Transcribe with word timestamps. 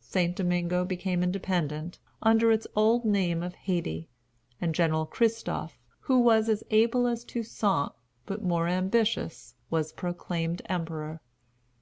St. 0.00 0.34
Domingo 0.34 0.82
became 0.86 1.22
independent, 1.22 1.98
under 2.22 2.50
its 2.50 2.66
old 2.74 3.04
name 3.04 3.42
of 3.42 3.52
Hayti; 3.54 4.08
and 4.58 4.74
General 4.74 5.04
Christophe, 5.04 5.78
who 6.00 6.20
was 6.20 6.48
as 6.48 6.64
able 6.70 7.06
as 7.06 7.22
Toussaint, 7.22 7.90
but 8.24 8.42
more 8.42 8.66
ambitious, 8.66 9.56
was 9.68 9.92
proclaimed 9.92 10.62
emperor. 10.70 11.20